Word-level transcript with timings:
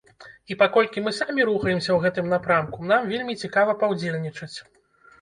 І 0.53 0.55
паколькі 0.61 1.03
мы 1.07 1.13
самі 1.17 1.41
рухаемся 1.51 1.85
ў 1.93 1.99
гэтым 2.07 2.33
напрамку, 2.33 2.91
нам 2.95 3.01
вельмі 3.15 3.39
цікава 3.45 3.81
паўдзельнічаць. 3.85 4.57